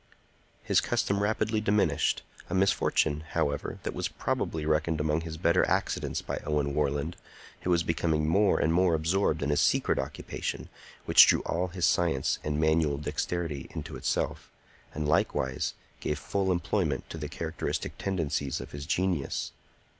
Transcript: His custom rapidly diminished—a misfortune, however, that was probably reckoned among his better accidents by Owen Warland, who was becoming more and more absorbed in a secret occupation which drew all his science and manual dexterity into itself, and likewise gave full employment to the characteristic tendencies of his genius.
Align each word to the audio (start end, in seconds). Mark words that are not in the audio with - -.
His 0.63 0.81
custom 0.81 1.21
rapidly 1.21 1.61
diminished—a 1.61 2.55
misfortune, 2.55 3.19
however, 3.33 3.77
that 3.83 3.93
was 3.93 4.07
probably 4.07 4.65
reckoned 4.65 4.99
among 4.99 5.21
his 5.21 5.37
better 5.37 5.63
accidents 5.69 6.23
by 6.23 6.37
Owen 6.39 6.73
Warland, 6.73 7.17
who 7.61 7.69
was 7.69 7.83
becoming 7.83 8.27
more 8.27 8.59
and 8.59 8.73
more 8.73 8.95
absorbed 8.95 9.43
in 9.43 9.51
a 9.51 9.55
secret 9.57 9.99
occupation 9.99 10.69
which 11.05 11.27
drew 11.27 11.41
all 11.41 11.67
his 11.67 11.85
science 11.85 12.39
and 12.43 12.59
manual 12.59 12.97
dexterity 12.97 13.67
into 13.75 13.95
itself, 13.95 14.49
and 14.91 15.07
likewise 15.07 15.75
gave 15.99 16.17
full 16.17 16.51
employment 16.51 17.07
to 17.11 17.19
the 17.19 17.29
characteristic 17.29 17.95
tendencies 17.99 18.59
of 18.59 18.71
his 18.71 18.87
genius. 18.87 19.51